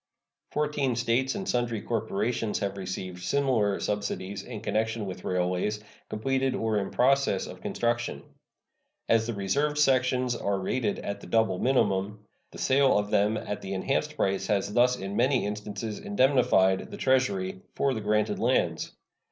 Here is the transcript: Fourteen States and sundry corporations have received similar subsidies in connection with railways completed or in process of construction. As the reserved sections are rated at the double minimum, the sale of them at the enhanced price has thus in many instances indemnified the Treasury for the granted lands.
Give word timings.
Fourteen 0.51 0.95
States 0.95 1.35
and 1.35 1.47
sundry 1.47 1.79
corporations 1.83 2.57
have 2.57 2.75
received 2.75 3.21
similar 3.21 3.79
subsidies 3.79 4.41
in 4.41 4.59
connection 4.61 5.05
with 5.05 5.23
railways 5.23 5.79
completed 6.09 6.55
or 6.55 6.79
in 6.79 6.89
process 6.89 7.45
of 7.45 7.61
construction. 7.61 8.23
As 9.07 9.27
the 9.27 9.35
reserved 9.35 9.77
sections 9.77 10.35
are 10.35 10.57
rated 10.59 10.97
at 10.97 11.21
the 11.21 11.27
double 11.27 11.59
minimum, 11.59 12.25
the 12.49 12.57
sale 12.57 12.97
of 12.97 13.11
them 13.11 13.37
at 13.37 13.61
the 13.61 13.75
enhanced 13.75 14.15
price 14.15 14.47
has 14.47 14.73
thus 14.73 14.95
in 14.95 15.15
many 15.15 15.45
instances 15.45 15.99
indemnified 15.99 16.89
the 16.89 16.97
Treasury 16.97 17.61
for 17.75 17.93
the 17.93 18.01
granted 18.01 18.39
lands. 18.39 18.93